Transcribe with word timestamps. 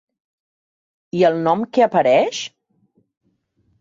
I 1.19 1.21
el 1.29 1.37
nom 1.49 1.67
que 1.77 1.85
apareix? 1.87 2.41